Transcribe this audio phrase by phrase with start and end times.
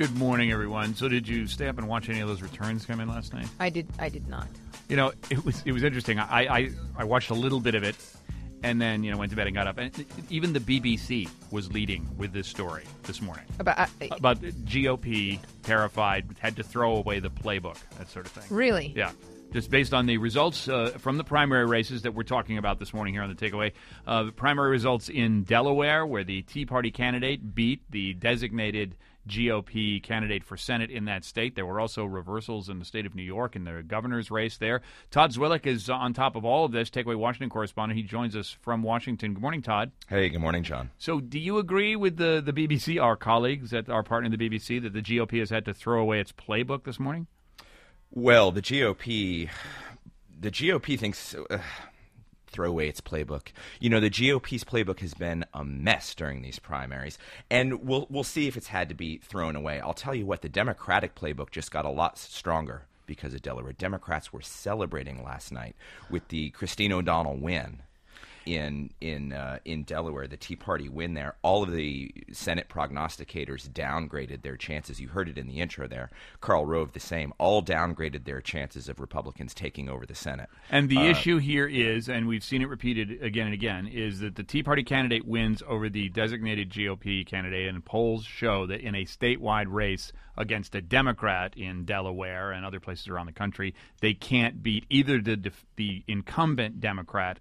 [0.00, 0.94] Good morning, everyone.
[0.94, 3.46] So, did you stay up and watch any of those returns come in last night?
[3.58, 3.86] I did.
[3.98, 4.48] I did not.
[4.88, 6.18] You know, it was it was interesting.
[6.18, 7.96] I I, I watched a little bit of it,
[8.62, 9.76] and then you know went to bed and got up.
[9.76, 15.38] And even the BBC was leading with this story this morning About uh, about GOP
[15.64, 18.44] terrified, had to throw away the playbook, that sort of thing.
[18.48, 18.94] really.
[18.96, 19.12] Yeah.
[19.52, 22.94] Just based on the results uh, from the primary races that we're talking about this
[22.94, 23.72] morning here on the takeaway.
[24.06, 28.94] Uh, the primary results in Delaware, where the Tea Party candidate beat the designated
[29.28, 31.54] GOP candidate for Senate in that state.
[31.54, 34.80] There were also reversals in the state of New York in the governor's race there.
[35.10, 37.96] Todd Zwillich is on top of all of this, Takeaway Washington correspondent.
[37.98, 39.34] He joins us from Washington.
[39.34, 39.92] Good morning, Todd.
[40.08, 40.90] Hey, good morning, John.
[40.98, 44.48] So, do you agree with the, the BBC, our colleagues at our partner in the
[44.48, 47.26] BBC, that the GOP has had to throw away its playbook this morning?
[48.10, 49.48] Well, the GOP,
[50.38, 51.58] the GOP thinks uh,
[52.50, 53.48] throw away its playbook.
[53.78, 57.18] You know, the GOP's playbook has been a mess during these primaries,
[57.50, 59.80] and we'll we'll see if it's had to be thrown away.
[59.80, 63.72] I'll tell you what, the Democratic playbook just got a lot stronger because of Delaware.
[63.72, 65.74] Democrats were celebrating last night
[66.08, 67.82] with the Christine O'Donnell win
[68.46, 73.68] in in uh, in Delaware, the Tea Party win there, all of the Senate prognosticators
[73.68, 75.00] downgraded their chances.
[75.00, 76.10] You heard it in the intro there.
[76.40, 77.32] Karl Rove the same.
[77.38, 80.48] All downgraded their chances of Republicans taking over the Senate.
[80.70, 84.36] And the issue here is, and we've seen it repeated again and again, is that
[84.36, 88.94] the Tea Party candidate wins over the designated GOP candidate, and polls show that in
[88.94, 94.14] a statewide race against a Democrat in Delaware and other places around the country, they
[94.14, 97.38] can't beat either the the incumbent Democrat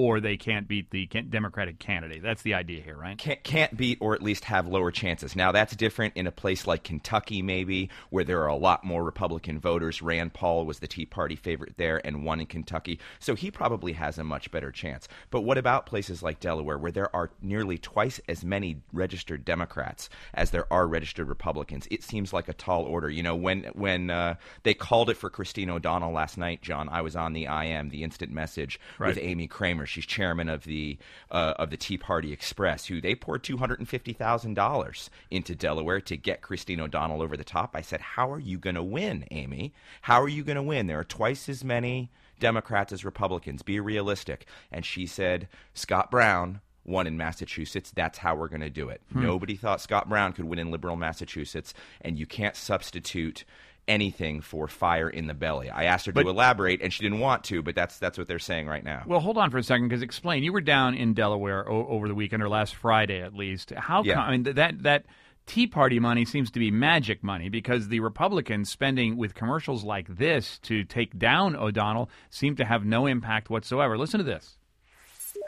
[0.00, 2.22] or they can't beat the Democratic candidate.
[2.22, 3.18] That's the idea here, right?
[3.18, 5.36] can't, can't beat or at least have lower chances.
[5.36, 9.04] Now, that's different in a place like Kentucky, maybe, where there are a lot more
[9.04, 10.00] Republican voters.
[10.00, 13.92] Rand Paul was the Tea Party favorite there and won in Kentucky, so he probably
[13.92, 15.06] has a much better chance.
[15.30, 20.08] But what about places like Delaware, where there are nearly twice as many registered Democrats
[20.32, 21.86] as there are registered Republicans?
[21.90, 23.10] It seems like a tall order.
[23.10, 27.02] You know, when when uh, they called it for Christine O'Donnell last night, John, I
[27.02, 29.08] was on the IM, the instant message, Right.
[29.08, 29.86] with Amy Kramer.
[29.90, 30.98] She's chairman of the
[31.30, 35.10] uh, of the Tea Party Express, who they poured two hundred and fifty thousand dollars
[35.30, 37.70] into Delaware to get Christine O'Donnell over the top.
[37.74, 39.74] I said, "How are you going to win, Amy?
[40.02, 40.86] How are you going to win?
[40.86, 43.62] There are twice as many Democrats as Republicans.
[43.62, 47.92] Be realistic." And she said, "Scott Brown." Won in Massachusetts.
[47.94, 49.02] That's how we're going to do it.
[49.14, 53.44] Nobody thought Scott Brown could win in liberal Massachusetts, and you can't substitute
[53.88, 55.70] anything for fire in the belly.
[55.70, 58.28] I asked her But- to elaborate, and she didn't want to, but that's that's what
[58.28, 59.02] they're saying right now.
[59.06, 60.42] Well, hold on for a second, because explain.
[60.42, 63.70] You were down in Delaware o- over the weekend, or last Friday at least.
[63.76, 64.02] How?
[64.04, 64.14] Yeah.
[64.14, 65.04] Come, I mean, th- that that
[65.46, 70.06] Tea Party money seems to be magic money because the Republicans spending with commercials like
[70.06, 73.98] this to take down O'Donnell seem to have no impact whatsoever.
[73.98, 74.58] Listen to this.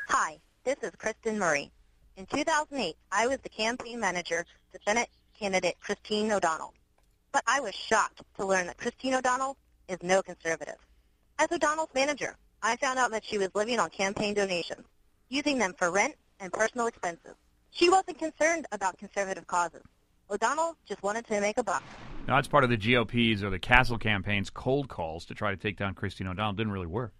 [0.09, 1.71] Hi, this is Kristen Murray.
[2.17, 6.75] In 2008, I was the campaign manager to Senate candidate Christine O'Donnell.
[7.33, 9.57] But I was shocked to learn that Christine O'Donnell
[9.89, 10.77] is no conservative.
[11.39, 14.87] As O'Donnell's manager, I found out that she was living on campaign donations,
[15.31, 17.35] using them for rent and personal expenses.
[17.71, 19.83] She wasn't concerned about conservative causes.
[20.31, 21.83] O'Donnell just wanted to make a buck.
[22.29, 25.57] Now, that's part of the GOP's or the Castle campaign's cold calls to try to
[25.57, 26.53] take down Christine O'Donnell.
[26.53, 27.13] Didn't really work.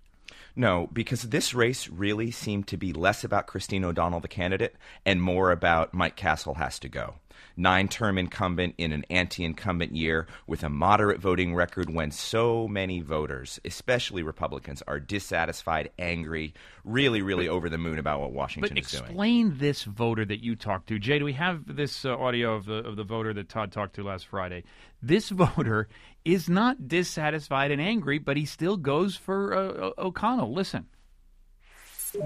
[0.55, 5.21] No, because this race really seemed to be less about Christine O'Donnell, the candidate, and
[5.21, 7.17] more about Mike Castle has to go.
[7.57, 12.69] Nine term incumbent in an anti incumbent year with a moderate voting record when so
[12.69, 16.55] many voters, especially Republicans, are dissatisfied, angry,
[16.85, 19.05] really, really over the moon about what Washington But is doing.
[19.05, 21.19] explain this voter that you talked to, Jay.
[21.19, 24.03] Do we have this uh, audio of the of the voter that Todd talked to
[24.03, 24.65] last Friday?
[25.03, 25.89] This voter
[26.25, 30.53] is not dissatisfied and angry, but he still goes for uh, O'Donnell.
[30.53, 30.87] Listen.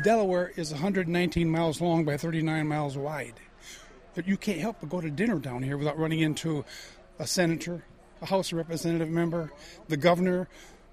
[0.03, 3.35] Delaware is 119 miles long by 39 miles wide.
[4.17, 6.65] But you can't help but go to dinner down here without running into
[7.21, 7.85] a senator,
[8.23, 9.53] a House Representative member,
[9.89, 10.49] the governor.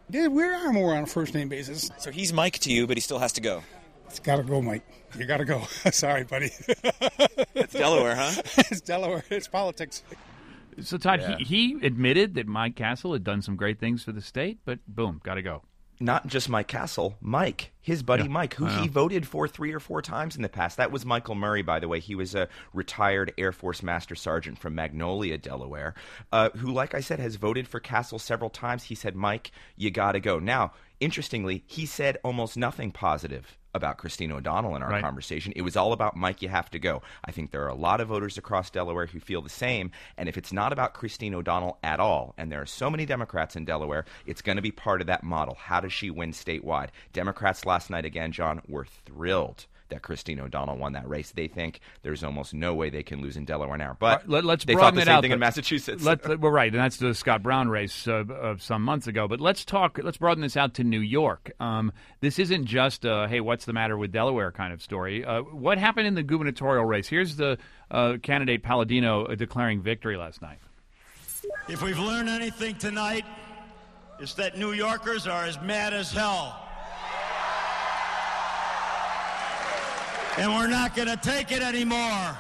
[0.09, 1.89] Yeah, we are more on a first name basis.
[1.97, 3.63] So he's Mike to you, but he still has to go.
[4.07, 4.83] It's got to go, Mike.
[5.17, 5.61] You got to go.
[5.91, 6.51] Sorry, buddy.
[7.55, 8.41] It's Delaware, huh?
[8.57, 9.23] it's Delaware.
[9.29, 10.03] It's politics.
[10.81, 11.37] So Todd, Yeah.
[11.37, 14.79] he, he admitted that Mike Castle had done some great things for the state, but
[14.87, 15.63] boom, got to go.
[15.99, 19.79] Not just Mike Castle, Mike, his buddy Yeah, Mike, who he voted for three or
[19.79, 20.77] four times in the past.
[20.77, 21.99] That was Michael Murray, by the way.
[21.99, 25.93] He was a retired Air Force Master Sergeant from Magnolia, Delaware,
[26.31, 28.85] uh, who, like I said, has voted for Castle several times.
[28.85, 30.39] He said, Mike, you got to go.
[30.39, 35.03] Now, interestingly, he said almost nothing positive about Christine O'Donnell in our Right.
[35.03, 35.53] conversation.
[35.55, 37.01] It was all about Mike, you have to go.
[37.25, 39.91] I think there are a lot of voters across Delaware who feel the same.
[40.17, 43.55] And if it's not about Christine O'Donnell at all, and there are so many Democrats
[43.55, 45.55] in Delaware, it's going to be part of that model.
[45.55, 46.89] How does she win statewide?
[47.13, 51.31] Democrats last night, again, John, were thrilled that Christine O'Donnell won that race.
[51.31, 53.95] They think there's almost no way they can lose in Delaware now.
[53.99, 55.21] But Let, us they broaden thought the it same out.
[55.21, 56.03] thing but in Massachusetts.
[56.03, 59.27] Let, well, right, and that's the Scott Brown race uh, of some months ago.
[59.27, 59.99] But let's talk.
[60.01, 61.51] Let's broaden this out to New York.
[61.59, 65.23] Um, this isn't just a "Hey, what's the matter with Delaware?" kind of story.
[65.23, 67.07] Uh, what happened in the gubernatorial race?
[67.07, 67.57] Here's the
[67.91, 70.57] uh, candidate Paladino uh, declaring victory last night.
[71.69, 73.25] If we've learned anything tonight,
[74.19, 76.62] it's that New Yorkers are as mad as hell.
[80.37, 82.37] And we're not going to take it anymore.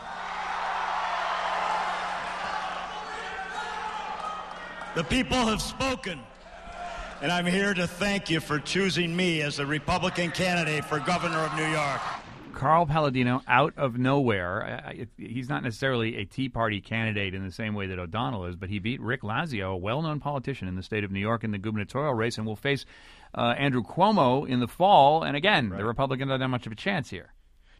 [4.95, 6.19] The people have spoken.
[7.21, 11.37] And I'm here to thank you for choosing me as the Republican candidate for governor
[11.37, 12.01] of New York.
[12.53, 14.63] Carl Paladino out of nowhere.
[14.63, 18.45] I- I- He's not necessarily a Tea Party candidate in the same way that O'Donnell
[18.45, 21.43] is, but he beat Rick Lazio, a well-known politician in the state of New York,
[21.43, 22.85] in the gubernatorial race, and will face
[23.35, 25.23] uh, Andrew Cuomo in the fall.
[25.23, 27.33] And again, the Republicans don't have much of a chance here.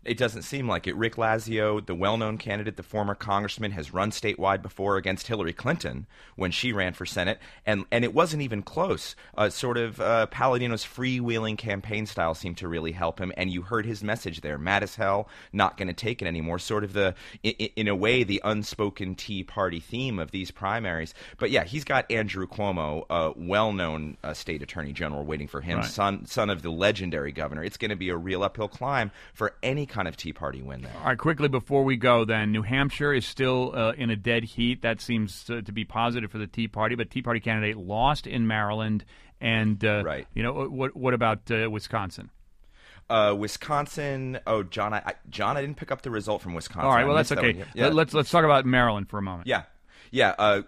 [0.06, 0.96] It doesn't seem like it.
[0.96, 5.54] Rick Lazio, the well known candidate, the former congressman, has run statewide before against Hillary
[5.54, 9.16] Clinton when she ran for Senate, and, and it wasn't even close.
[9.38, 13.62] Uh, sort of uh, Paladino's freewheeling campaign style seemed to really help him, and you
[13.62, 16.60] heard his message there mad as hell, not going to take it anymore.
[16.60, 21.14] Sort of the, in, in a way, the unspoken Tea Party theme of these primaries.
[21.38, 25.62] But yeah, he's got Andrew Cuomo, a well known uh, state attorney general, waiting for
[25.62, 25.86] him, Right.
[25.88, 27.64] son, son of the legendary governor.
[27.64, 30.82] It's going to be a real uphill climb for any kind of Tea Party win
[30.82, 30.92] there.
[31.00, 34.44] All right, quickly before we go, then New Hampshire is still uh, in a dead
[34.44, 34.82] heat.
[34.82, 38.28] That seems to, to be positive for the Tea Party, but Tea Party candidate lost
[38.28, 39.06] in Maryland,
[39.40, 40.28] and uh, Right.
[40.34, 40.96] You know what?
[40.96, 42.30] What about uh, Wisconsin?
[43.10, 44.40] Uh, Wisconsin.
[44.48, 46.88] Oh, John, I, I, John, I didn't pick up the result from Wisconsin.
[46.88, 47.64] All right, well that's that okay.
[47.76, 47.90] Yeah.
[47.90, 49.48] Let's let's talk about Maryland for a moment.
[49.48, 49.64] Yeah.
[50.14, 50.62] Yeah, uh,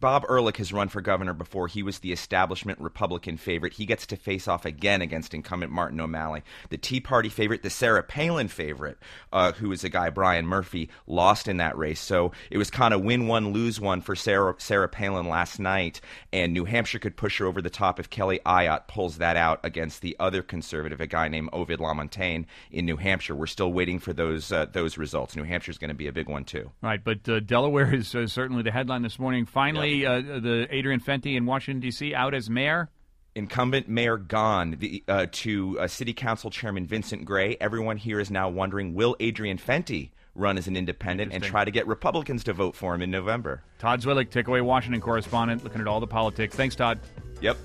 [0.00, 1.68] Bob Ehrlich has run for governor before.
[1.68, 3.74] He was the establishment Republican favorite.
[3.74, 6.42] He gets to face off again against incumbent Martin O'Malley.
[6.70, 8.96] The Tea Party favorite, the Sarah Palin favorite,
[9.34, 12.00] uh, who is a guy, Brian Murphy, lost in that race.
[12.00, 16.00] So it was kind of win one, lose one for Sarah, Sarah Palin last night.
[16.32, 19.60] And New Hampshire could push her over the top if Kelly Ayotte pulls that out
[19.62, 23.34] against the other conservative, a guy named Ovide Lamontagne in New Hampshire.
[23.34, 25.36] We're still waiting for those uh, those results.
[25.36, 26.70] New Hampshire's going to be a big one, too.
[26.80, 29.46] Right, but uh, Delaware is uh, certainly headline this morning.
[29.46, 32.14] Finally, uh, the Adrian Fenty in Washington D.C.
[32.14, 32.90] out as mayor.
[33.34, 37.56] incumbent mayor gone the, uh, to uh, city council chairman Vincent Gray.
[37.60, 41.70] Everyone here is now wondering will Adrian Fenty run as an independent and try to
[41.70, 43.62] get Republicans to vote for him in November?
[43.78, 46.54] Todd Zwillich, Takeaway Washington correspondent, looking at all the politics.
[46.54, 47.00] Thanks, Todd.
[47.40, 47.56] Yep.